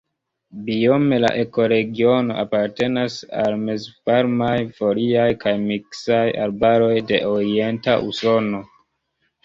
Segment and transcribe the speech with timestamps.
[0.69, 8.69] Biome la ekoregiono apartenas al mezvarmaj foliaj kaj miksaj arbaroj de Orienta Usono.